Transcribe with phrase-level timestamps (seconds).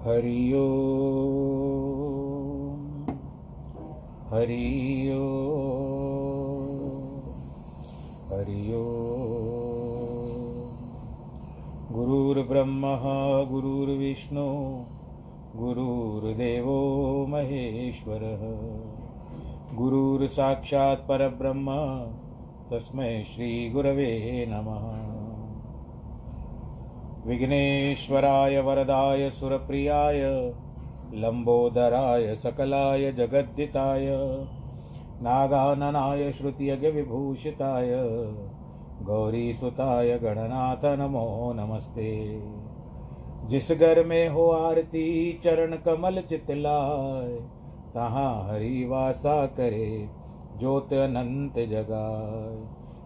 [0.00, 0.52] हरि
[4.32, 5.10] हरि
[8.32, 8.66] हरि
[11.92, 12.82] गुरुर्ब्रह्म
[13.50, 14.48] गुरुर्विष्णु
[15.56, 16.78] गुरुर्देवो
[17.26, 18.42] महेश्वरः।
[22.70, 25.09] तस्मै श्रीगुरवे नमः।
[27.26, 30.52] विघ्नेश्वराय वरदाय सुरप्रियाय
[31.14, 34.06] लम्बोदराय सकलाय जगद्दिताय,
[35.22, 37.88] नागाननाय श्रुतियज्ञविभूषिताय
[39.02, 42.42] गौरीसुताय गणनाथ नमो नमस्ते।
[43.48, 47.28] जिस घर में हो आरती, चरण कमल चितलाय,
[47.94, 50.08] तहाँ हरि वासा करे,
[50.58, 52.79] ज्योत अनंत जगाए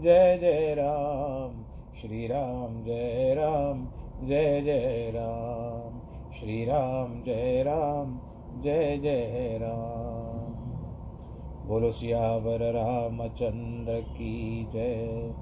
[0.00, 3.88] जय जय राम, श्री राम जय राम,
[4.28, 5.98] जय जय राम,
[6.32, 8.20] श्री राम जय राम,
[8.62, 10.54] जय जय राम।
[11.68, 15.34] बोलो सियावर रामचंद्र की जय,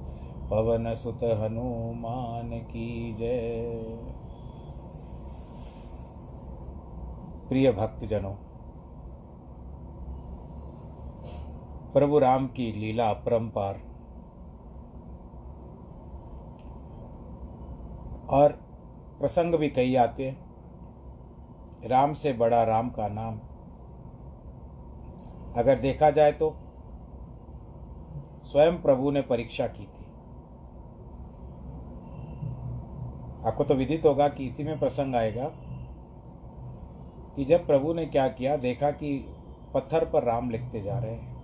[0.50, 3.62] पवन सुत हनुमान की जय।
[7.48, 8.34] प्रिय भक्तजनों,
[11.92, 13.87] प्रभु राम की लीला अपरंपार
[18.30, 18.52] और
[19.20, 20.48] प्रसंग भी कई आते हैं।
[21.88, 23.38] राम से बड़ा राम का नाम।
[25.56, 26.50] अगर देखा जाए तो
[28.44, 30.04] स्वयं प्रभु ने परीक्षा की थी।
[33.46, 35.50] आपको तो विदित होगा कि इसी में प्रसंग आएगा
[37.36, 39.34] कि जब प्रभु ने क्या किया, देखा कि
[39.74, 41.38] पत्थर पर राम लिखते जा रहे हैं।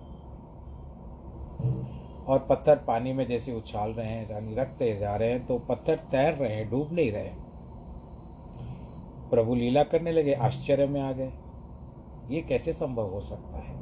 [2.27, 5.95] और पत्थर पानी में जैसे उछाल रहे हैं, यानी रखते जा रहे हैं तो पत्थर
[5.95, 7.29] तैर रहे हैं, डूब नहीं रहे
[9.29, 11.31] प्रभु लीला करने लगे, आश्चर्य में आ गए।
[12.29, 13.75] ये कैसे संभव हो सकता है?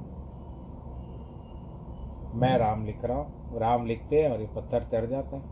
[2.35, 5.43] मैं राम लिख रहा हूँ। राम लिखते हैं और ये पत्थर तैर जाता है।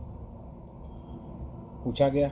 [1.84, 2.28] पूछा गया,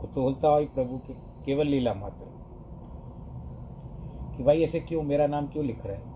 [0.00, 1.12] कुतूहलता हुई प्रभु के,
[1.44, 2.26] केवल लीला मात्र।
[4.36, 6.09] कि भाई ऐसे क्यों, मेरा नाम क्यों लिख रहे हैं?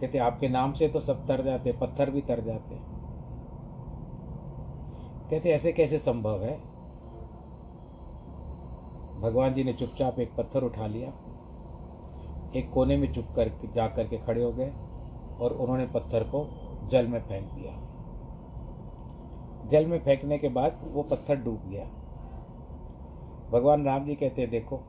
[0.00, 2.78] कहते आपके नाम से तो सब तर जाते, पत्थर भी तर जाते
[5.30, 6.56] कहते ऐसे कैसे संभव है?
[9.20, 11.12] भगवान जी ने चुपचाप एक पत्थर उठा लिया।
[12.56, 14.72] एक कोने में चुप कर जा कर के खड़े हो गए
[15.40, 16.46] और उन्होंने पत्थर को
[16.90, 17.72] जल में फेंक दिया।
[19.68, 21.84] जल में फेंकने के बाद वो पत्थर डूब गया।
[23.50, 24.80] भगवान राम जी कहते देखो,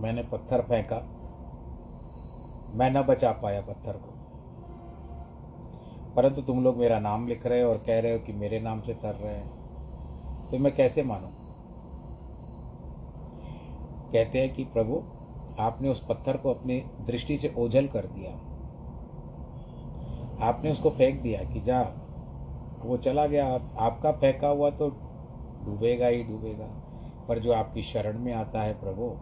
[0.00, 0.96] मैंने पत्थर फेंका
[2.76, 4.12] मैं न बचा पाया पत्थर को।
[6.16, 8.80] परंतु तुम लोग मेरा नाम लिख रहे हो और कह रहे हो कि मेरे नाम
[8.80, 9.56] से तर रहे हैं।
[10.50, 11.28] तो मैं कैसे मानूं?
[14.12, 15.02] कहते हैं कि प्रभु,
[15.58, 18.30] आपने उस पत्थर को अपनी दृष्टि से ओझल कर दिया।
[20.46, 21.82] आपने उसको फेंक दिया कि जा,
[22.84, 24.88] वो चला गया। आपका फेंका हुआ तो
[25.64, 26.66] डूबेगा ही डूबेगा।
[27.28, 29.16] पर जो आपकी शरण में आता है प्रभु,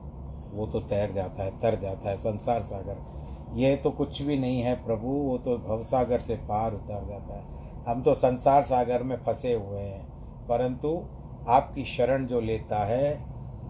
[0.57, 3.13] वो तो तैर जाता है, तर जाता है, संसार सागर।
[3.52, 7.85] ये तो कुछ भी नहीं है प्रभु, वो तो भवसागर से पार उतर जाता है।
[7.87, 10.02] हम तो संसार सागर में फंसे हुए हैं,
[10.49, 11.00] परंतु
[11.49, 13.12] आपकी शरण जो लेता है,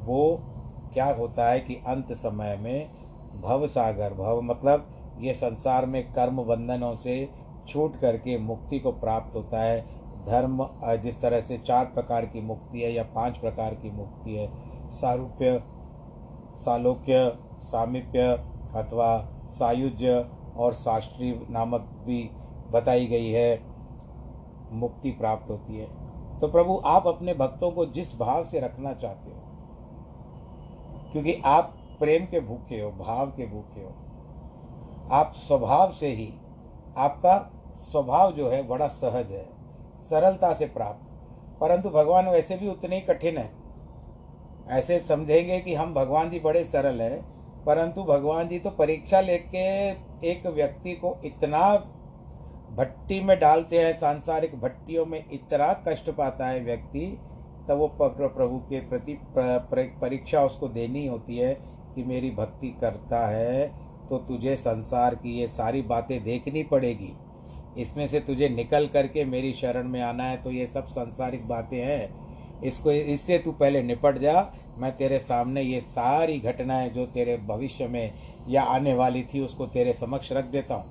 [0.05, 0.41] वो
[0.95, 2.89] क्या होता है कि अंत समय में
[3.43, 4.89] भव सागर भव मतलब
[5.21, 7.29] ये संसार में कर्म बंधनों से
[7.69, 9.81] छूट करके मुक्ति को प्राप्त होता है।
[10.27, 10.67] धर्म
[11.03, 14.49] जिस तरह से चार प्रकार की मुक्ति है या पाँच प्रकार की मुक्ति है,
[14.91, 15.61] सारूप्य,
[16.57, 17.33] सालोक्य,
[17.63, 18.29] सामिप्य
[18.77, 19.17] अथवा
[19.59, 22.31] सायुज्य और शास्त्री नामक भी
[22.71, 23.63] बताई गई है,
[24.73, 25.87] मुक्ति प्राप्त होती है।
[26.41, 29.41] तो प्रभु, आप अपने भक्तों को जिस भाव से रखना चाहते हो,
[31.13, 33.93] क्योंकि आप प्रेम के भूखे हो, भाव के भूखे हो,
[35.13, 36.33] आप स्वभाव से ही,
[36.97, 39.47] आपका स्वभाव जो है, बड़ा सहज है,
[40.11, 43.51] सरलता से प्राप्त। परंतु भगवान वैसे भी उतने ही कठिन है।
[44.69, 47.34] ऐसे समझेंगे कि हम भगवान जी बड़े सरल हैं
[47.67, 49.67] परंतु भगवान जी तो परीक्षा लेके
[50.29, 51.75] एक व्यक्ति को इतना
[52.73, 57.07] भट्टी में डालते हैं, सांसारिक भट्टियों में इतना कष्ट पाता है व्यक्ति,
[57.69, 61.55] तब वो प्रभु के प्रति परीक्षा उसको देनी होती है
[61.95, 63.67] कि मेरी भक्ति करता है
[64.09, 67.13] तो तुझे संसार की ये सारी बातें देखनी पड़ेगी।
[67.77, 71.79] इसमें से तुझे निकल करके मेरी शरण में आना है तो ये सब सांसारिक बातें
[71.79, 72.24] हैं।
[72.65, 77.87] इसको इससे तू पहले निपट जा। मैं तेरे सामने ये सारी घटनाएँ जो तेरे भविष्य
[77.89, 78.13] में
[78.49, 80.85] या आने वाली थी उसको तेरे समक्ष रख देता हूँ।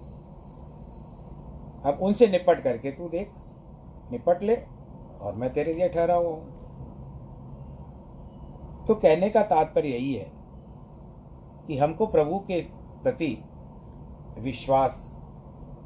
[1.86, 3.32] अब उनसे निपट करके तू देख,
[4.12, 4.56] निपट ले
[5.22, 6.52] और मैं तेरे लिए ठहरा हुआ हूँ
[8.88, 10.32] तो कहने का तात्पर्य यही है
[11.68, 12.62] कि हमको प्रभु के
[13.04, 13.38] प्रति
[14.40, 14.96] विश्वास,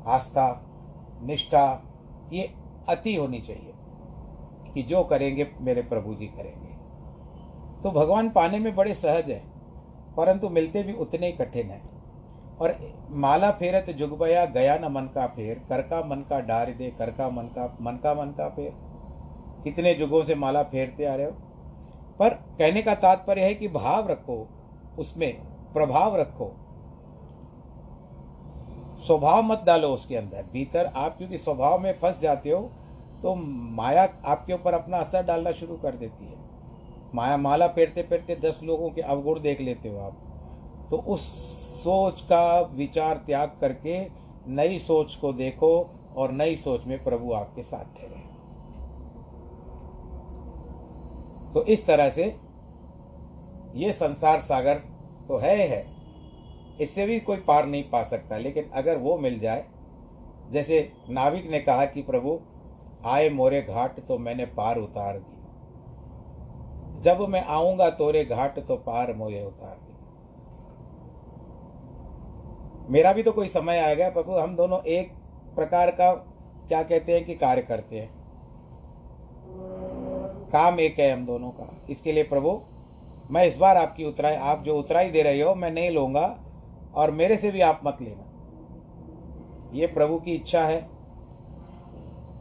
[0.08, 0.50] आस्था,
[1.24, 1.66] निष्ठा
[2.34, 2.50] ये
[2.90, 3.74] अति होनी चाहिए।
[4.78, 6.74] कि जो करेंगे, मेरे प्रभु जी करेंगे।
[7.84, 9.46] तो भगवान पाने में बड़े सहज हैं,
[10.16, 11.98] परंतु मिलते भी उतने ही कठिन हैं।
[12.58, 12.76] और
[13.12, 17.12] माला फेरत जुगबया, गया न मन का फेर, कर का मन का डार दे, कर
[17.12, 18.72] का मन का मन का मन का फेर।
[19.64, 21.32] कितने जुगों से माला फेरते आ रहे हो।
[22.20, 24.48] पर कहने का तात्पर्य है कि भाव रखो,
[25.00, 25.34] उसमें
[25.74, 26.56] प्रभाव रखो।
[29.08, 32.72] स्वभाव मत डालो उसके अंदर। भीतर आप क्योंकि स्वभाव में फंस जाते हो
[33.24, 36.46] तो माया आपके ऊपर अपना असर डालना शुरू कर देती है।
[37.16, 41.22] माया माला फेरते फेरते दस लोगों के अवगुण देख लेते हो आप। तो उस
[41.84, 44.00] सोच का विचार त्याग करके
[44.48, 45.70] नई सोच को देखो
[46.18, 48.26] और नई सोच में प्रभु आपके साथ ठहरे।
[51.54, 52.26] तो इस तरह से
[53.76, 54.76] ये संसार सागर
[55.28, 55.86] तो है है।
[56.82, 59.66] इससे भी कोई पार नहीं पा सकता, लेकिन अगर वो मिल जाए,
[60.52, 60.80] जैसे
[61.10, 62.40] नाविक ने कहा कि प्रभु
[63.06, 65.36] आए मोरे घाट तो मैंने पार उतार दी।
[67.02, 69.94] जब मैं आऊँगा तोरे घाट तो पार मोरे उतार दी।
[72.90, 75.12] मेरा भी तो कोई समय आएगा प्रभु, हम दोनों एक
[75.56, 76.12] प्रकार का,
[76.68, 78.10] क्या कहते हैं कि कार्य करते हैं।
[80.52, 82.60] काम एक है हम दोनों का। इसके लिए प्रभु,
[83.32, 86.38] मैं इस बार आपकी उतराई, आप जो उतराई दे रहे हो, मैं नहीं लूँगा
[86.96, 88.24] और मेरे से भी आप मत लेना।
[89.74, 90.97] ये प्रभु की इच्छा है।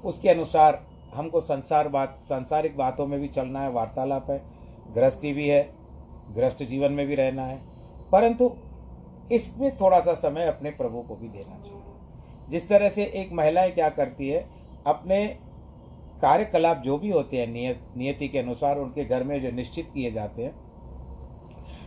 [0.07, 4.43] उसके अनुसार हमको संसार बात, सांसारिक बातों में भी चलना है, वार्तालाप है,
[4.95, 5.75] गृहस्थी भी है,
[6.35, 7.61] गृहस्थ जीवन में भी रहना है।
[8.13, 8.53] परंतु
[9.33, 11.83] इसमें थोड़ा सा समय अपने प्रभु को भी देना चाहिए।
[12.51, 14.49] जिस तरह से एक महिलाएँ क्या करती है,
[14.87, 15.27] अपने
[16.23, 20.13] कार्यकलाप जो भी होते हैं, नियत, नियति के अनुसार उनके घर में जो निश्चित किए
[20.13, 20.67] जाते हैं,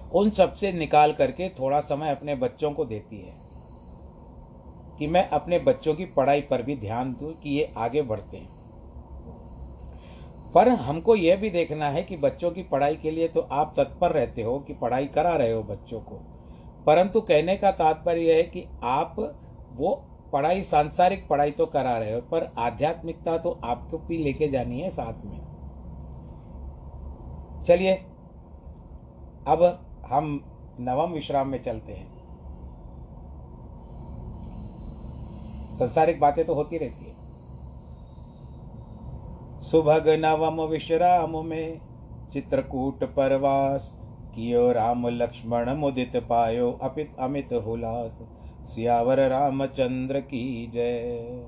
[0.09, 3.38] उन सबसे निकाल करके थोड़ा समय अपने बच्चों को देती है।
[4.99, 8.57] कि मैं अपने बच्चों की पढ़ाई पर भी ध्यान दूँ कि ये आगे बढ़ते हैं।
[10.53, 14.11] पर हमको यह भी देखना है कि बच्चों की पढ़ाई के लिए तो आप तत्पर
[14.11, 16.15] रहते हो कि पढ़ाई करा रहे हो बच्चों को।
[16.85, 19.15] परंतु कहने का तात्पर्य यह है कि आप
[19.73, 19.93] वो
[20.33, 24.89] पढ़ाई, सांसारिक पढ़ाई तो करा रहे हो, पर आध्यात्मिकता तो आपको भी लेके जानी है
[24.89, 25.39] साथ में।
[27.63, 27.93] चलिए,
[29.47, 30.39] अब हम
[30.79, 32.18] नवम विश्राम में चलते हैं।
[35.79, 37.17] संसारिक बातें तो होती रहती है।
[39.63, 41.79] सुभग नवम विश्राम में
[42.33, 43.93] चित्रकूट परवास,
[44.35, 48.19] कियो राम लक्ष्मण मुदित पायो, अपित अमित हुलास,
[48.65, 51.45] सियावर रामचंद्र की जय।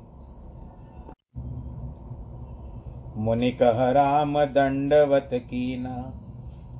[3.17, 5.95] मुनि कह राम दंडवत कीना,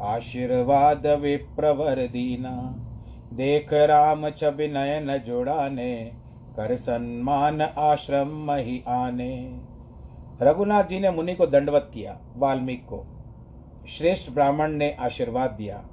[0.06, 2.56] आशीर्वाद विप्रवर दीना,
[3.34, 6.21] देख राम छवि नयन जुड़ाने
[6.56, 9.60] कर सम्मान आश्रम मही आने।
[10.42, 13.06] रघुनाथ जी ने मुनि को दंडवत किया, वाल्मीकि को।
[13.88, 15.84] श्रेष्ठ ब्राह्मण ने आशीर्वाद दिया।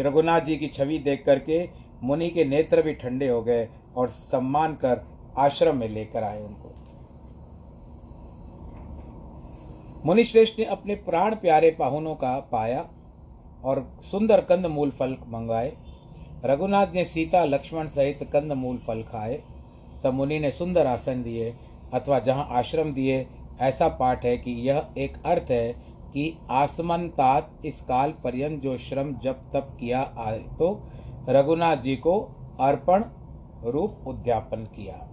[0.00, 1.68] रघुनाथ जी की छवि देख करके
[2.02, 5.00] मुनि के नेत्र भी ठंडे हो गए और सम्मान कर
[5.38, 6.74] आश्रम में लेकर आए उनको।
[10.06, 12.88] मुनि श्रेष्ठ ने अपने प्राण प्यारे पाहुनों का पाया
[13.64, 15.72] और सुंदर कंद मूल फल मंगवाए
[16.44, 19.42] रघुनाथ ने सीता, लक्ष्मण सहित कंद मूल फल खाए।
[20.04, 21.50] तब मुनि ने सुंदर आसन दिए
[21.94, 23.26] अथवा जहाँ आश्रम दिए,
[23.60, 25.72] ऐसा पाठ है कि यह एक अर्थ है
[26.08, 30.70] कि आसमनतात इस काल पर्यंत जो श्रम जब तब किया आए तो
[31.28, 32.18] रघुनाथ जी को
[32.60, 33.04] अर्पण
[33.64, 35.04] रूप उद्यापन किया।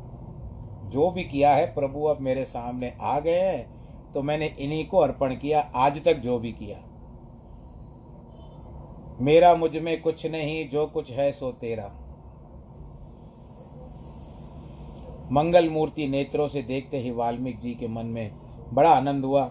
[0.86, 4.98] जो भी किया है, प्रभु अब मेरे सामने आ गए हैं तो मैंने इन्हीं को
[4.98, 6.78] अर्पण किया, आज तक जो भी किया।
[9.22, 11.92] मेरा मुझमें कुछ नहीं, जो कुछ है सो तेरा।
[15.32, 18.32] मंगल मूर्ति नेत्रों से देखते ही वाल्मीकि जी के मन में
[18.74, 19.46] बड़ा आनंद हुआ।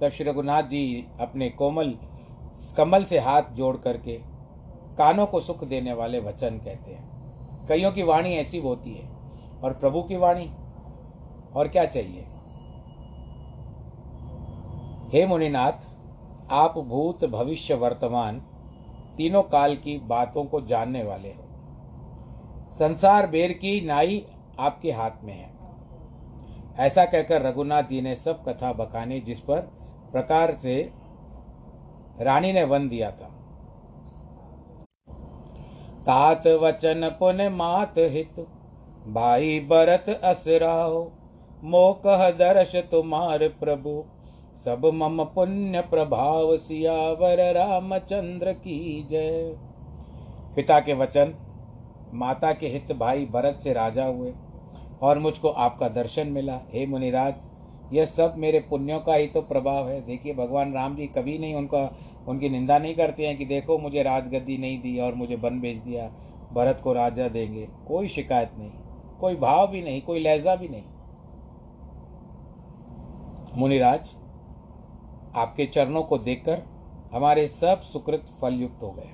[0.00, 1.94] तब श्री रघुनाथ जी अपने कोमल,
[2.76, 4.20] कमल से हाथ जोड़ करके
[4.98, 7.10] कानों को सुख देने वाले वचन कहते हैं।
[7.66, 9.08] कईयों की वाणी ऐसी होती है,
[9.64, 10.50] और प्रभु की वाणी?
[11.56, 12.26] और क्या चाहिए?
[15.12, 15.72] हे मुनिनाथ,
[16.50, 18.38] आप भूत भविष्य वर्तमान
[19.16, 21.44] तीनों काल की बातों को जानने वाले हो।
[22.72, 24.26] संसार बेर की नाई
[24.60, 25.48] आपके हाथ में है।
[26.78, 29.60] ऐसा कहकर रघुनाथ जी ने सब कथा बखानी जिस पर
[30.12, 30.80] प्रकार से
[32.20, 33.28] रानी ने वन दिया था।
[36.00, 38.40] तात वचन पुन मात हित,
[39.08, 41.02] भाई भरत असराओ
[41.64, 44.02] मोकह दर्श तुम्हार प्रभु।
[44.64, 49.54] सब मम पुण्य प्रभाव सियावर रामचंद्र की जय।
[50.56, 51.34] पिता के वचन,
[52.14, 54.32] माता के हित भाई भरत से राजा हुए।
[55.02, 57.48] और मुझको आपका दर्शन मिला। हे मुनिराज,
[57.92, 61.54] यह सब मेरे पुण्यों का ही तो प्रभाव है। देखिए, भगवान राम जी कभी नहीं
[61.54, 61.78] उनका,
[62.28, 65.78] उनकी निंदा नहीं करते हैं कि देखो, मुझे राजगद्दी नहीं दी और मुझे बन भेज
[65.78, 66.08] दिया,
[66.52, 68.70] भरत को राजा देंगे। कोई शिकायत नहीं,
[69.20, 70.84] कोई भाव भी नहीं, कोई लहजा भी नहीं।
[73.56, 74.10] मुनिराज,
[75.36, 76.62] आपके चरणों को देखकर
[77.14, 79.10] हमारे सब सुकृत फलयुक्त हो गए।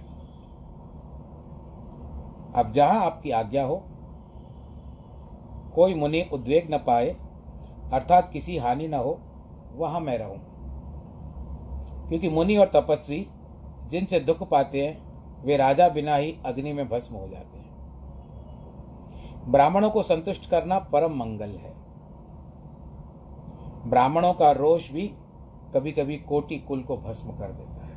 [2.55, 3.77] अब जहाँ आपकी आज्ञा हो
[5.77, 7.17] कोई मुनि उद्वेग न पाए,
[7.93, 9.21] अर्थात किसी हानि न हो,
[9.75, 10.39] वहाँ मैं रहूँ।
[12.09, 13.27] क्योंकि मुनि और तपस्वी
[13.89, 15.07] जिनसे दुख पाते हैं,
[15.45, 17.67] वे राजा बिना ही अग्नि में भस्म हो जाते हैं।
[19.49, 21.75] ब्राह्मणों को संतुष्ट करना परम मंगल है।
[23.87, 25.15] ब्राह्मणों का रोष भी
[25.75, 27.97] कभी कभी कोटि कुल को भस्म कर देता है।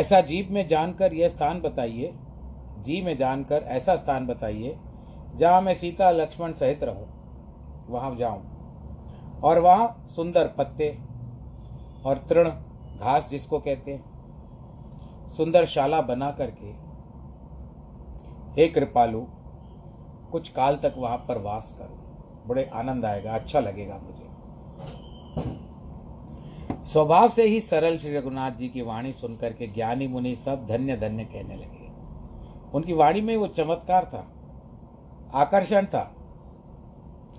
[0.00, 2.14] ऐसा जीव में जानकर यह स्थान बताइए,
[2.78, 4.78] जी में जानकर ऐसा स्थान बताइए
[5.34, 7.06] जहाँ मैं सीता, लक्ष्मण सहित रहूँ,
[7.88, 10.96] वहाँ जाऊँ। और वहाँ सुंदर पत्ते
[12.06, 12.48] और तृण
[12.98, 16.66] घास जिसको कहते हैं, सुंदर शाला बना करके,
[18.52, 19.20] हे कृपालु,
[20.32, 21.98] कुछ काल तक वहाँ पर वास करूँ।
[22.46, 24.30] बड़े आनंद आएगा अच्छा लगेगा मुझे।
[26.84, 30.96] स्वभाव से ही सरल श्री रघुनाथ जी की वाणी सुनकर के ज्ञानी मुनि सब धन्य
[30.96, 31.90] धन्य कहने लगे।
[32.74, 34.26] उनकी वाणी में वो चमत्कार था।
[35.34, 36.14] आकर्षण था।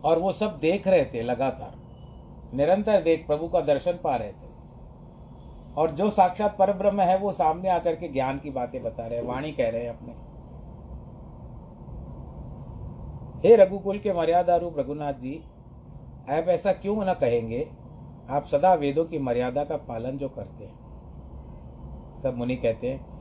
[0.06, 1.76] और वो सब देख रहे थे लगातार।
[2.56, 4.54] निरंतर देख प्रभु का दर्शन पा रहे थे।
[5.78, 9.20] और जो साक्षात पर ब्रह्म है, वो सामने आकर के ज्ञान की बातें बता रहे
[9.20, 10.34] हैं, वाणी कह रहे हैं अपने।
[13.48, 15.44] हे रघुकुल के मर्यादा रूप रघुनाथ जी,
[16.30, 17.72] आप ऐसा क्यों न कहेंगे?
[18.30, 20.84] आप सदा वेदों की मर्यादा का पालन जो करते हैं।
[22.24, 23.13] सब मुनि कहते हैं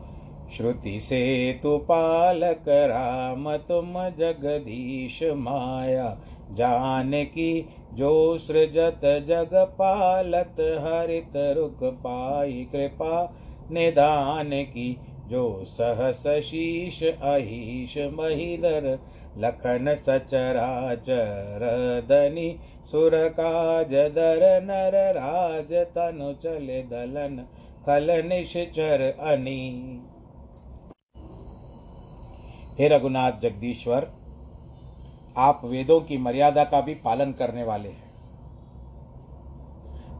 [0.56, 1.20] श्रुति से
[1.62, 6.18] तु पालक राम तुम जगदीश माया।
[6.52, 13.34] जान की जो सृजत जग पालत, हरित रुक पाई कृपा।
[13.72, 14.96] निदान की
[15.28, 18.98] जो सहस शीश अहिश महिदर,
[19.38, 21.60] लखन सचराचर
[22.04, 22.58] दनी
[22.90, 27.46] सुर काज दर नर राज, तनु चल दलन,
[27.86, 30.00] खल निश्चर अनी।
[32.78, 34.10] हे रघुनाथ जगदीश्वर,
[35.36, 38.10] आप वेदों की मर्यादा का भी पालन करने वाले हैं।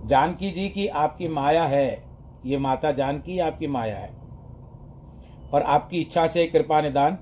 [0.07, 2.05] जानकी जी की आपकी माया है,
[2.47, 4.11] ये माता जानकी आपकी माया है।
[5.53, 7.19] और आपकी इच्छा से कृपा निदान,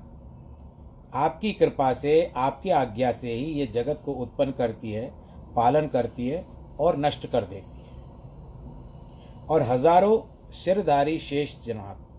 [1.15, 5.07] आपकी कृपा से, आपकी आज्ञा से ही ये जगत को उत्पन्न करती है,
[5.57, 6.45] पालन करती है
[6.81, 7.89] और नष्ट कर देती है।
[9.47, 10.21] और हज़ारों
[10.55, 12.10] सिरधारी शेष जनाथ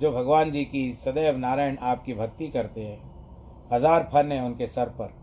[0.00, 2.98] जो भगवान जी की सदैव नारायण आपकी भक्ति करते हैं,
[3.72, 5.14] हज़ार फन है उनके सर पर।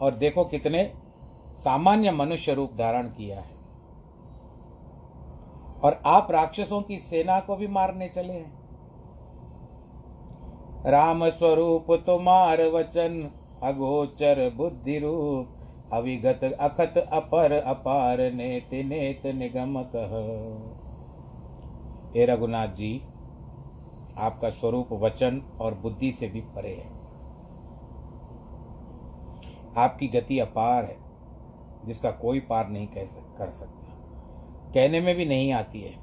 [0.00, 0.82] और देखो कितने
[1.56, 3.50] सामान्य मनुष्य रूप धारण किया है।
[5.84, 8.60] और आप राक्षसों की सेना को भी मारने चले हैं।
[10.86, 13.30] राम स्वरूप तुम्हार वचन,
[13.62, 15.48] अगोचर बुद्धि रूप,
[15.92, 20.12] अविगत अखत अपर अपार नेत नेत निगम कह।
[22.14, 22.92] हे रघुनाथ जी
[24.18, 27.02] आपका स्वरूप, वचन और बुद्धि से भी परे है।
[29.76, 30.96] आपकी गति अपार है,
[31.86, 33.82] जिसका कोई पार नहीं कह सक, कर सकता।
[34.74, 35.98] कहने में भी नहीं आती है।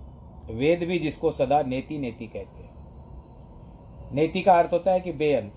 [0.52, 2.70] वेद भी जिसको सदा नेति नेति कहते हैं।
[4.14, 5.54] नेति का अर्थ होता है कि बेअंत।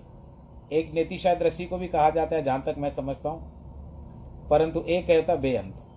[0.73, 3.53] एक नेति शायद रस्सी को भी कहा जाता है, जहाँ तक मैं समझता हूँ।
[4.49, 5.92] परंतु एक कहता बेअंत।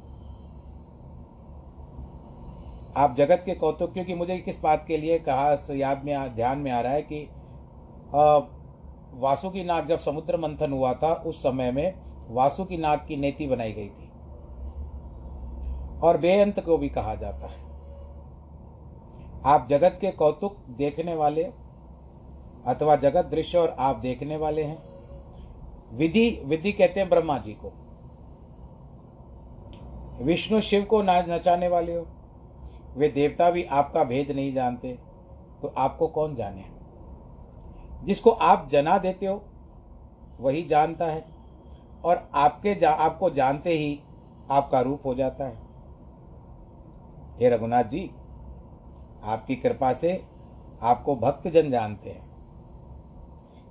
[2.98, 6.60] आप जगत के कौतुक क्योंकि मुझे किस बात के लिए कहा याद में आ, ध्यान
[6.60, 7.30] में आ रहा है कि
[9.14, 11.94] वासु की नाग जब समुद्र मंथन हुआ था उस समय में
[12.30, 14.10] वासु की नाग की नेति बनाई गई थी।
[16.00, 17.66] और बेअंत को भी कहा जाता है।
[19.46, 21.44] आप जगत के कौतुक देखने वाले
[22.68, 24.84] अथवा जगत दृश्य और आप देखने वाले हैं।
[25.94, 27.72] विधि विधि कहते हैं ब्रह्मा जी को।
[30.22, 32.08] विष्णु शिव को नाच नचाने वाले हो।
[32.96, 34.94] वे देवता भी आपका भेद नहीं जानते
[35.62, 36.64] तो आपको कौन जाने?
[38.04, 39.42] जिसको आप जना देते हो
[40.40, 41.26] वही जानता है
[42.04, 44.00] और आपके जा, आपको जानते ही
[44.52, 45.64] आपका रूप हो जाता है।
[47.40, 48.10] हे रघुनाथ जी
[49.24, 50.22] आपकी कृपा से
[50.82, 52.24] आपको भक्त जन जानते हैं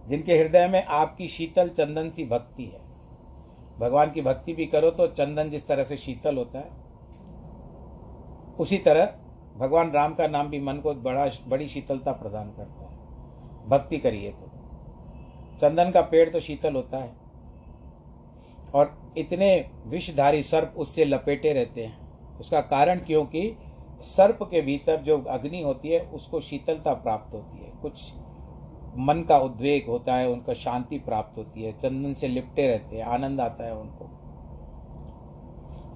[0.06, 2.80] जिनके हृदय में आपकी शीतल चंदन सी भक्ति है।
[3.78, 6.83] भगवान की भक्ति भी करो तो चंदन जिस तरह से शीतल होता है
[8.60, 9.14] उसी तरह
[9.58, 12.94] भगवान राम का नाम भी मन को बड़ा, बड़ी शीतलता प्रदान करता है।
[13.68, 14.46] भक्ति करिए तो।
[15.56, 17.12] चंदन का पेड़ तो शीतल होता है।
[18.74, 22.04] और इतने विषधारी सर्प उससे लपेटे रहते हैं।
[22.38, 23.56] उसका कारण क्योंकि
[24.00, 28.12] सर्प के भीतर जो अग्नि होती है, उसको शीतलता प्राप्त होती है। कुछ
[28.96, 33.04] मन का उद्वेग होता है, उनका शांति प्राप्त होती है। चंदन से लिपटे रहते हैं,
[33.04, 34.10] आनंद आता है उनको।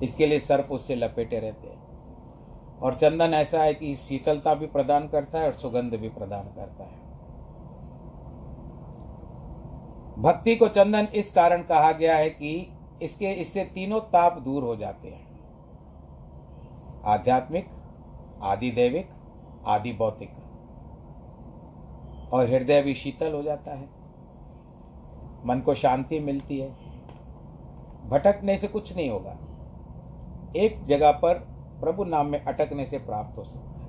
[0.03, 1.78] इसके लिए सर्प उससे लपेटे रहते हैं।
[2.83, 6.85] और चंदन ऐसा है कि शीतलता भी प्रदान करता है और सुगंध भी प्रदान करता
[6.85, 7.09] है।
[10.23, 14.77] भक्ति को चंदन इस कारण कहा गया है कि इसके, इससे तीनों ताप दूर हो
[14.77, 15.29] जाते हैं।
[17.07, 17.69] आध्यात्मिक
[18.43, 19.11] आदि दैविक
[19.67, 20.31] आदि भौतिक
[22.33, 23.89] और हृदय भी शीतल हो जाता है।
[25.47, 26.71] मन को शांति मिलती है।
[28.09, 29.39] भटकने से कुछ नहीं होगा।
[30.57, 33.89] एक जगह पर प्रभु नाम में अटकने से प्राप्त हो सकता है।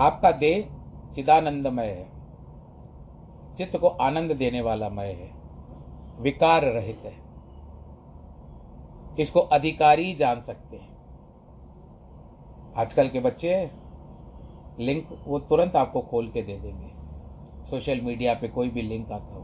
[0.00, 0.68] आपका देह
[1.14, 2.14] चिदानंदमय है।
[3.54, 5.30] चित्त को आनंद देने वाला मय है।
[6.22, 7.24] विकार रहित है।
[9.18, 10.94] इसको अधिकारी जान सकते हैं।
[12.76, 13.70] आजकल के बच्चे
[14.78, 16.90] लिंक वो तुरंत आपको खोल के दे देंगे।
[17.66, 19.43] सोशल मीडिया पे कोई भी लिंक आता हो।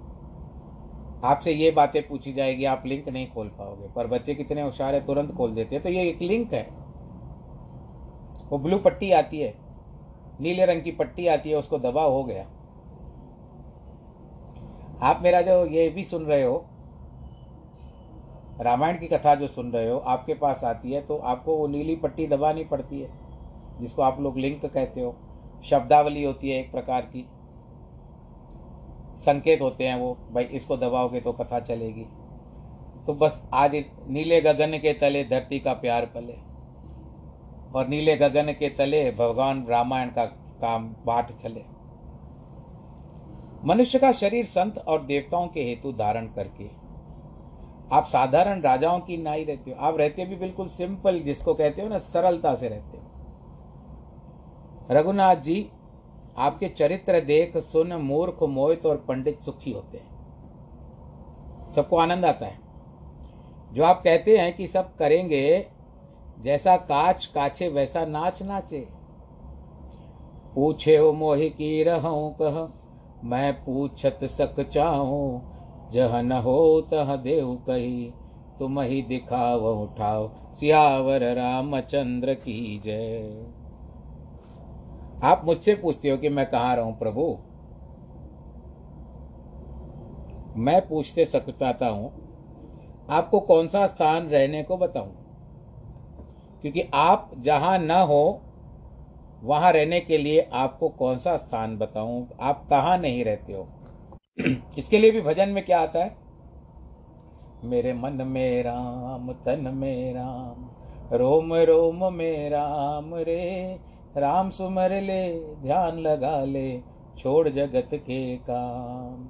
[1.25, 5.05] आपसे ये बातें पूछी जाएगी, आप लिंक नहीं खोल पाओगे। पर बच्चे कितने होशियार है,
[5.07, 6.63] तुरंत खोल देते हैं। तो ये एक लिंक है।
[8.51, 9.55] वो ब्लू पट्टी आती है,
[10.41, 12.47] नीले रंग की पट्टी आती है, उसको दबा हो गया।
[15.03, 16.65] आप मेरा जो ये भी सुन रहे हो,
[18.61, 21.97] रामायण की कथा जो सुन रहे हो, आपके पास आती है तो आपको वो नीली
[21.97, 23.11] पट्टी दबानी पड़ती है,
[23.81, 25.15] जिसको आप लोग लिंक कहते हो।
[25.65, 27.27] शब्दावली होती है एक प्रकार की।
[29.21, 32.07] संकेत होते हैं वो, भाई इसको दबाओगे तो कथा चलेगी।
[33.07, 36.37] तो बस आज नीले गगन के तले धरती का प्यार पले।
[37.75, 40.25] और नीले गगन के तले भगवान रामायण का
[40.61, 41.65] काम बाट चले।
[43.65, 46.69] मनुष्य का शरीर संत और देवताओं के हेतु धारण करके।
[47.93, 51.89] आप साधारण राजाओं की नाई रहते हो। आप रहते भी बिल्कुल सिंपल, जिसको कहते हो
[51.89, 53.05] ना, सरलता से रहते हो।
[54.91, 55.71] रघुनाथ जी
[56.41, 60.11] आपके चरित्र देख सुन मूर्ख, मोहित और पंडित सुखी होते हैं।
[61.71, 62.59] सबको आनंद आता है।
[63.73, 65.67] जो आप कहते हैं कि सब करेंगे,
[66.41, 68.89] जैसा काच काछे वैसा नाच नाचे।
[70.55, 72.69] पूछे हो मोहि की रहूँ कह,
[73.25, 75.51] मैं पूछत सक चाहूँ,
[75.93, 78.13] जह न हो तह देव कही,
[78.59, 83.47] तुम ही दिखाव उठाओ, सियावर रामचंद्र की जय।
[85.25, 87.39] आप मुझसे पूछते हो कि मैं कहाँ रहूँ प्रभु?
[90.57, 92.13] मैं पूछते सकता हूँ,
[93.11, 95.13] आपको कौन सा स्थान रहने को बताऊँ?
[96.63, 98.41] क्योंकि आप जहाँ न हो,
[99.43, 102.29] वहाँ रहने के लिए आपको कौन सा स्थान बताऊँ?
[102.41, 103.69] आप कहाँ नहीं रहते हो?
[104.79, 106.17] इसके लिए भी भजन में क्या आता है?
[107.65, 110.71] मेरे मन में राम, तन में राम,
[111.17, 113.81] रोम रोम में राम रे
[114.17, 116.81] राम सुमर ले, ध्यान लगा ले,
[117.19, 119.29] छोड़ जगत के काम।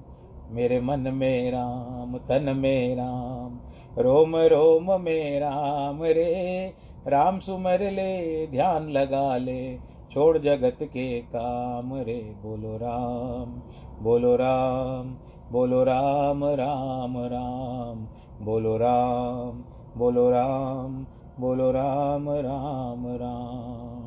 [0.55, 3.61] मेरे मन में राम, तन में राम,
[4.03, 6.73] रोम रोम में राम रे।
[7.07, 9.79] राम सुमर ले, ध्यान लगा ले,
[10.13, 13.63] छोड़ जगत के काम रे। बोलो राम
[14.05, 15.17] बोलो राम
[15.53, 18.07] बोलो राम राम राम,
[18.45, 19.65] बोलो राम
[19.97, 21.07] बोलो राम
[21.41, 24.00] बोलो राम राम राम।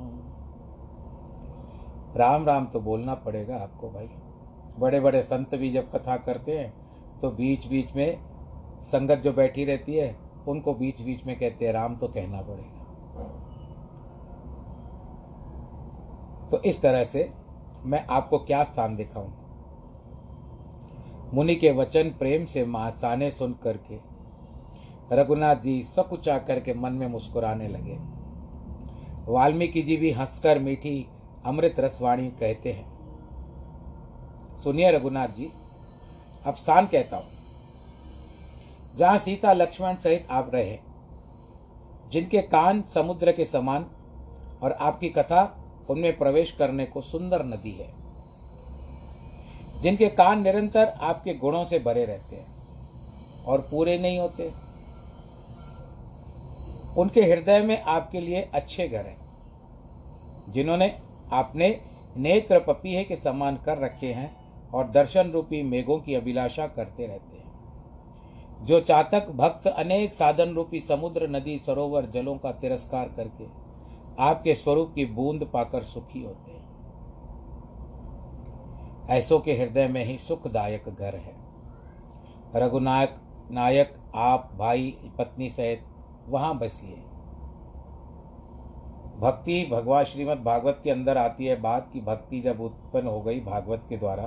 [2.16, 4.10] राम राम तो बोलना पड़ेगा आपको भाई।
[4.80, 6.74] बड़े बड़े संत भी जब कथा करते हैं
[7.22, 8.20] तो बीच बीच में
[8.82, 10.16] संगत जो बैठी रहती है,
[10.48, 12.82] उनको बीच बीच में कहते हैं, राम तो कहना पड़ेगा।
[16.50, 17.30] तो इस तरह से
[17.84, 19.34] मैं आपको क्या स्थान दिखाऊँ?
[21.34, 23.98] मुनि के वचन प्रेम से मासाने सुन करके,
[25.12, 27.98] रघुनाथ जी सकुचा करके मन में मुस्कुराने लगे।
[29.28, 31.06] वाल्मीकि जी भी हंसकर मीठी
[31.46, 32.92] अमृत रसवाणी कहते हैं।
[34.64, 35.52] सुनिए रघुनाथ जी,
[36.46, 37.32] अब स्थान कहता हूँ।
[38.98, 40.78] जहाँ सीता, लक्ष्मण सहित आप रहे
[42.12, 43.86] जिनके कान समुद्र के समान
[44.64, 45.44] और आपकी कथा
[45.90, 47.88] उनमें प्रवेश करने को सुंदर नदी है,
[49.82, 52.46] जिनके कान निरंतर आपके गुणों से भरे रहते हैं
[53.46, 54.52] और पूरे नहीं होते।
[56.98, 59.18] उनके हृदय में आपके लिए अच्छे घर हैं,
[60.50, 60.88] जिन्होंने
[61.32, 61.82] आपने
[62.18, 67.38] नेत्र पपीहे के समान कर रखे हैं और दर्शन रूपी मेघों की अभिलाषा करते रहते
[67.38, 67.44] हैं।
[68.66, 73.64] जो चातक भक्त अनेक साधन रूपी समुद्र, नदी, सरोवर, जलों का तिरस्कार करके
[74.20, 76.64] आपके स्वरूप की बूंद पाकर सुखी होते हैं।
[79.10, 81.36] ऐसों के हृदय में ही सुखदायक घर है।
[82.56, 83.16] रघुनायक,
[83.52, 85.82] नायक, आप, भाई, पत्नी सहित
[86.28, 87.04] वहाँ बसिए।
[89.20, 93.40] भक्ति भगवान श्रीमद् भागवत के अंदर आती है बात की भक्ति जब उत्पन्न हो गई
[93.40, 94.24] भागवत के द्वारा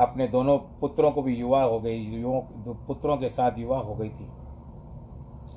[0.00, 4.08] अपने दोनों पुत्रों को भी युवा हो गई युवाओं पुत्रों के साथ युवा हो गई
[4.08, 4.28] थी।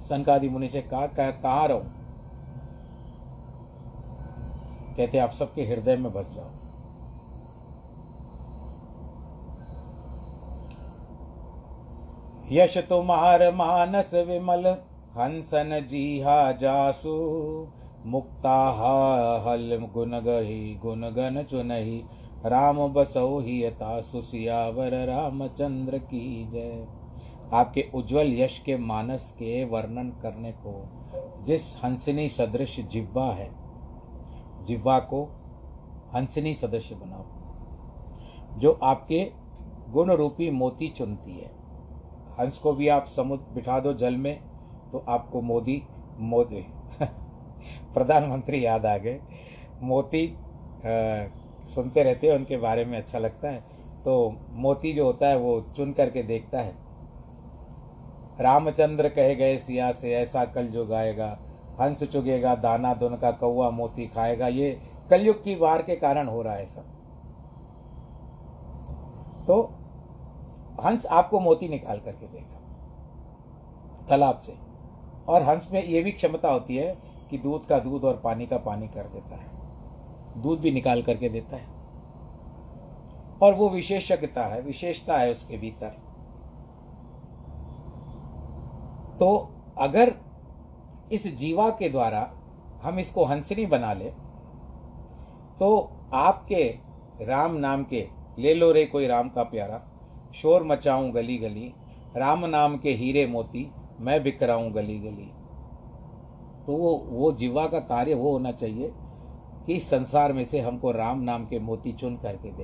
[0.03, 1.85] संकादि मुनि से कहा कह, कहाँ रहूँ?
[4.97, 6.49] कहते आप सबके हृदय में बस जाओ।
[12.51, 14.77] यश तुम्हार मानस विमल
[15.17, 17.11] हंसन जीहा जासु
[18.05, 18.53] मुक्ता
[19.41, 21.97] हल गुन गही गुन गन चुनही,
[22.45, 26.87] राम बसो ही यथा सुसियावर, रामचंद्र की जय।
[27.53, 30.73] आपके उज्जवल यश के मानस के वर्णन करने को
[31.43, 33.49] जिस हंसनी सदृश जिब्वा है
[34.65, 35.23] जिब्वा को
[36.15, 39.21] हंसनी सदृश बनाओ। जो आपके
[39.89, 41.51] गुण रूपी मोती चुनती है,
[42.39, 44.52] हंस को भी आप समुद्र बिठा दो जल में
[44.93, 45.81] तो आपको मोदी
[46.19, 46.65] मोदी
[47.93, 49.19] प्रधानमंत्री याद आ गए।
[49.81, 51.27] मोती आ,
[51.65, 53.59] सुनते रहते हैं उनके बारे में अच्छा लगता है।
[54.05, 56.75] तो मोती जो होता है वो चुन करके देखता है।
[58.39, 61.37] रामचंद्र कहे गए सिया से ऐसा कल जो गाएगा
[61.81, 64.71] हंस चुगेगा दाना दुन का कौआ मोती खाएगा। ये
[65.09, 66.91] कलयुग की वार के कारण हो रहा है सब।
[69.47, 69.61] तो
[70.83, 72.59] हंस आपको मोती निकाल करके देगा।
[74.07, 74.62] तालाब से।
[75.27, 76.95] और हंस में ये भी क्षमता होती है
[77.29, 81.29] कि दूध का दूध और पानी का पानी कर देता है। दूध भी निकाल करके
[81.29, 81.71] देता है।
[83.41, 85.89] और वो विशेषज्ञता है, विशेषता है उसके भीतर।
[89.19, 90.13] तो अगर
[91.11, 92.29] इस जीवा के द्वारा
[92.83, 94.09] हम इसको हंसनी बना ले
[95.59, 96.63] तो आपके
[97.21, 98.07] राम नाम के,
[98.39, 99.81] ले लो रे कोई राम का प्यारा,
[100.35, 101.73] शोर मचाऊं गली गली,
[102.17, 103.69] राम नाम के हीरे मोती
[104.03, 105.31] मैं बिखराऊं गली गली।
[106.67, 108.91] तो वो वो जीवा का कार्य वो होना चाहिए
[109.65, 112.63] कि इस संसार में से हमको राम नाम के मोती चुन करके दे।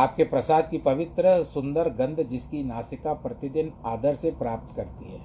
[0.00, 5.20] आपके प्रसाद की पवित्र, सुंदर गंध जिसकी नासिका प्रतिदिन आदर से प्राप्त करती है।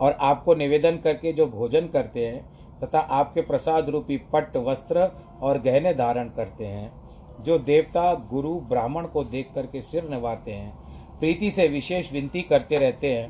[0.00, 5.10] और आपको निवेदन करके जो भोजन करते हैं, तथा आपके प्रसाद रूपी पट्ट वस्त्र
[5.42, 6.92] और गहने धारण करते हैं,
[7.42, 10.87] जो देवता, गुरु, ब्राह्मण को देख करके सिर नवाते हैं
[11.20, 13.28] प्रीति से विशेष विनती करते रहते हैं,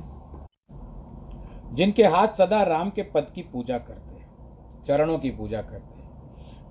[1.75, 4.29] जिनके हाथ सदा राम के पद की पूजा करते हैं,
[4.85, 6.07] चरणों की पूजा करते हैं।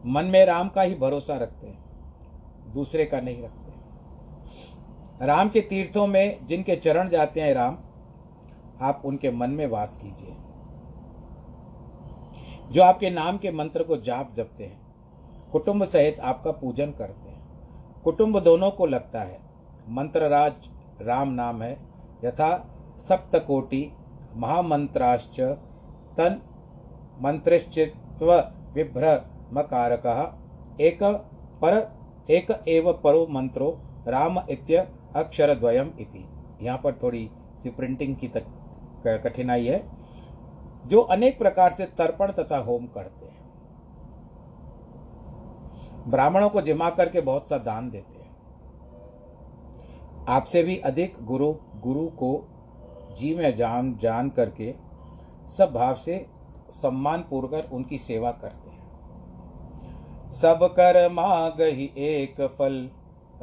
[0.05, 3.67] मन में राम का ही भरोसा रखते हैं, दूसरे का नहीं रखते
[5.21, 7.77] राम के तीर्थों में जिनके चरण जाते हैं राम,
[8.81, 10.35] आप उनके मन में वास कीजिए।
[12.71, 14.79] जो आपके नाम के मंत्र को जाप जपते हैं,
[15.51, 19.39] कुटुंब सहित आपका पूजन करते हैं। कुटुंब दोनों को लगता है,
[19.89, 20.53] मंत्रराज
[21.01, 21.71] राम नाम है।
[22.23, 22.49] यथा
[22.99, 23.91] सप्तकोटि
[24.35, 25.39] महामंत्राश्च
[26.17, 26.41] तन
[27.21, 28.33] मंत्रिश्चित्व
[28.73, 30.05] विभ्रमकारक
[30.81, 30.99] एक
[31.61, 31.73] पर,
[32.29, 33.69] एक एव परो मंत्रो
[34.07, 36.25] राम इत्य अक्षरद्वयम इति।
[36.61, 37.29] यहाँ पर थोड़ी
[37.63, 38.31] सी प्रिंटिंग की,
[39.07, 39.79] कठिनाई है।
[40.85, 43.35] जो अनेक प्रकार से तर्पण तथा होम करते हैं।
[46.07, 48.16] ब्राह्मणों को जिमा करके बहुत सा दान देते हैं।
[50.27, 52.47] आपसे भी अधिक गुरु गुरु को
[53.19, 54.73] जी में जान जान करके
[55.57, 56.25] सब भाव से
[56.71, 62.89] सम्मान पूर्वक उनकी सेवा करते हैं। सब कर माग ही एक फल,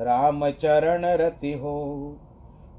[0.01, 2.17] राम चरण रति हो।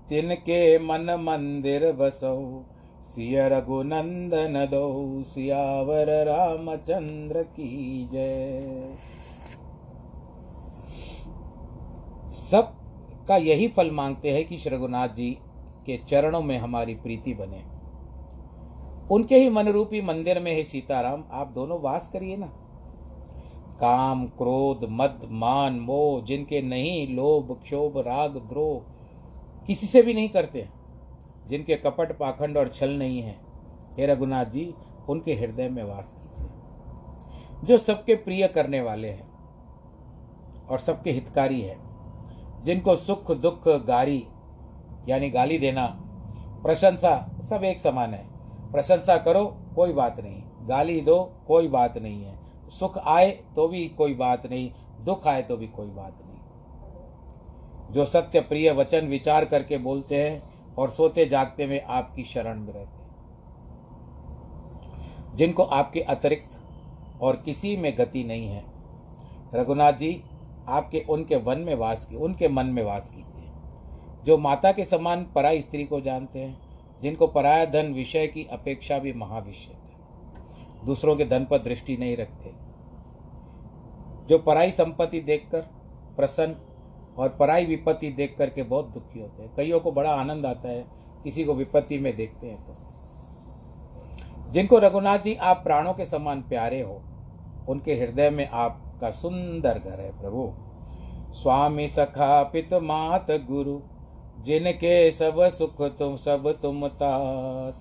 [0.09, 2.65] तिनके मन मंदिर बसो,
[3.03, 8.95] सिय रघुनंदन दो। सियावर रामचंद्र की जय।
[12.31, 12.73] सब
[13.27, 15.37] का यही फल मांगते हैं कि रघुनाथ जी
[15.85, 17.63] के चरणों में हमारी प्रीति बने।
[19.11, 22.45] उनके ही मन रूपी मंदिर में है सीताराम, आप दोनों वास करिए ना।
[23.79, 28.91] काम, क्रोध, मद, मान, मोह, जिनके नहीं, लोभ, क्षोभ, राग, द्रोह,
[29.67, 30.69] किसी से भी नहीं करते।
[31.49, 33.37] जिनके कपट, पाखंड और छल नहीं है,
[33.97, 34.73] हे रघुनाथ जी,
[35.09, 36.51] उनके हृदय में वास कीजिए।
[37.63, 39.27] जो सबके प्रिय करने वाले हैं
[40.69, 41.84] और सबके हितकारी है
[42.65, 44.27] जिनको सुख दुख गारी,
[45.07, 45.85] यानी गाली देना,
[46.63, 48.25] प्रशंसा सब एक समान है।
[48.71, 53.87] प्रशंसा करो, कोई बात नहीं। गाली दो, कोई बात नहीं है। सुख आए तो भी
[53.87, 54.71] कोई बात नहीं,
[55.05, 56.35] दुख आए तो भी कोई बात नहीं।
[57.93, 60.43] जो सत्य प्रिय वचन विचार करके बोलते हैं
[60.75, 63.05] और सोते जागते में आपकी शरण में रहते हैं।
[65.35, 66.59] जिनको आपके अतिरिक्त
[67.21, 68.63] और किसी में गति नहीं है।
[69.53, 70.23] रघुनाथ जी
[70.67, 73.49] आपके, उनके वन में वास की, उनके मन में वास कीजिए।
[74.25, 76.61] जो माता के समान पराई स्त्री को जानते हैं,
[77.01, 79.85] जिनको पराया धन विषय की अपेक्षा भी महाविषय है
[80.85, 82.51] दूसरों के धन पर दृष्टि नहीं रखते।
[84.29, 85.61] जो पराई संपत्ति देखकर
[86.15, 86.55] प्रसन्न
[87.17, 90.85] और पराई विपत्ति देख करके बहुत दुखी होते हैं। कईयों को बड़ा आनंद आता है,
[91.23, 92.75] किसी को विपत्ति में देखते हैं तो।
[94.51, 97.01] जिनको रघुनाथ जी, आप प्राणों के समान प्यारे हो,
[97.69, 98.49] उनके हृदय में
[98.95, 100.51] आपका सुंदर घर है प्रभु।
[101.33, 103.79] स्वामी सखा पित मात गुरु,
[104.43, 107.73] जिनके सब सुख तुम सब तुम तात।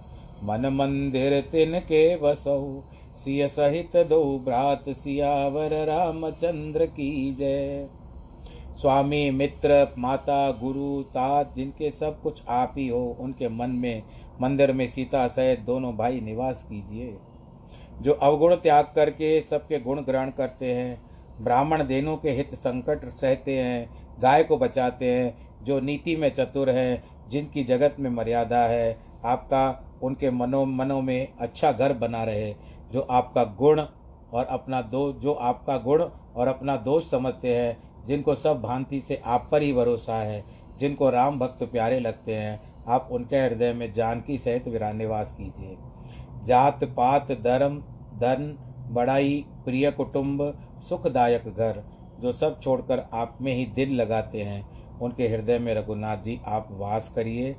[0.42, 2.84] मन मंदिर तिनके बसो,
[3.16, 7.86] सिय सहित दो भ्रात सियावर रामचंद्र की जय।
[8.76, 14.02] स्वामी मित्र, माता, गुरु, तात, जिनके सब कुछ आप ही हो, उनके मन में,
[14.42, 17.16] मंदिर में सीता सहित दोनों भाई निवास कीजिए।
[18.02, 21.00] जो अवगुण त्याग करके सबके गुण ग्रहण करते हैं,
[21.40, 23.88] ब्राह्मण देनों के हित संकट सहते हैं,
[24.20, 29.84] गाय को बचाते हैं, जो नीति में चतुर हैं, जिनकी जगत में मर्यादा है, आपका
[30.02, 32.54] उनके मनो, मनों में अच्छा घर बना रहे,
[32.92, 33.80] जो आपका गुण
[34.32, 36.02] और अपना दो, जो आपका गुण
[36.36, 37.76] और अपना दोष समझते हैं,
[38.06, 40.44] जिनको सब भांति से आप पर ही भरोसा है,
[40.78, 45.76] जिनको राम भक्त प्यारे लगते हैं, आप उनके हृदय में जानकी सहित विरा निवास कीजिए।
[46.44, 47.78] जात पात धर्म,
[48.14, 48.58] धन,
[48.90, 51.82] बड़ाई, प्रिय कुटुंब, सुखदायक घर,
[52.20, 56.68] जो सब छोड़कर आप में ही दिल लगाते हैं। उनके हृदय में रघुनाथ जी, आप
[56.70, 57.56] वास करिए,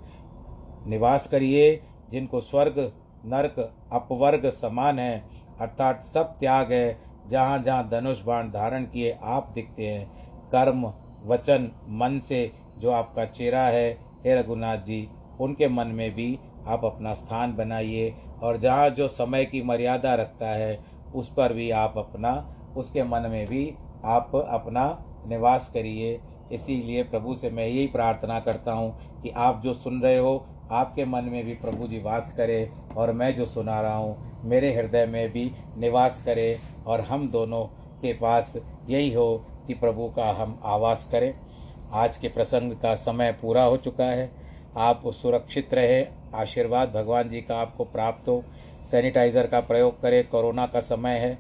[0.88, 2.93] निवास करिए, जिनको स्वर्ग,
[3.26, 3.60] नरक,
[3.91, 5.24] अपवर्ग समान है,
[5.60, 6.98] अर्थात सब त्याग है।
[7.30, 10.08] जहाँ जहाँ धनुष बाण धारण किए, आप दिखते हैं।
[10.52, 10.93] कर्म,
[11.26, 13.91] वचन, मन से जो आपका चेहरा है,
[14.26, 15.08] हे रघुनाथ जी,
[15.39, 20.49] उनके मन में भी आप अपना स्थान बनाइए और जहाँ जो समय की मर्यादा रखता
[20.49, 20.80] है,
[21.15, 22.34] उस पर भी आप अपना,
[22.78, 23.73] उसके मन में भी
[24.06, 24.88] आप अपना
[25.28, 26.19] निवास करिए।
[26.51, 31.06] इसीलिए प्रभु से मैं यही प्रार्थना करता हूँ कि आप जो सुन रहे हो, आपके
[31.06, 35.06] मन में भी प्रभु जी वास करे और मैं जो सुना रहा हूँ, मेरे हृदय
[35.06, 37.63] में भी निवास करे और हम दोनों
[38.01, 38.54] के पास
[38.89, 41.34] यही हो कि प्रभु का हम आवास करें।
[41.93, 44.45] आज के प्रसंग का समय पूरा हो चुका है।
[44.78, 46.04] आप सुरक्षित रहे,
[46.36, 48.44] आशीर्वाद भगवान जी का आपको प्राप्त हो।
[48.92, 51.38] सैनिटाइज़र का प्रयोग करें, कोरोना का समय है।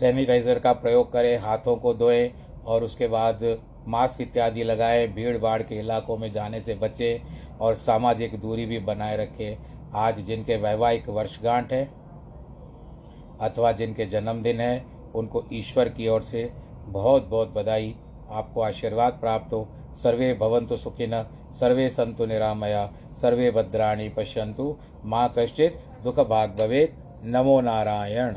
[0.00, 2.30] सैनिटाइज़र का प्रयोग करें, हाथों को धोएँ
[2.66, 3.44] और उसके बाद
[3.88, 8.78] मास्क इत्यादि लगाएँ भीड़ भाड़ के इलाकों में जाने से बचें और सामाजिक दूरी भी
[8.80, 9.56] बनाए रखें।
[9.96, 11.84] आज जिनके वैवाहिक वर्षगांठ है
[13.40, 16.50] अथवा जिनके जन्मदिन है, उनको ईश्वर की ओर से
[16.86, 17.94] बहुत बहुत बधाई।
[18.30, 19.66] आपको आशीर्वाद प्राप्त हो।
[19.96, 21.22] सर्वे भवंतु सुखिन
[21.60, 22.86] सर्वे सन्तु निरामया
[23.22, 24.66] सर्वे भद्राणि पश्यन्तु
[25.04, 26.06] मा कश्चित्
[26.60, 28.36] भवेत्। नमो नारायण।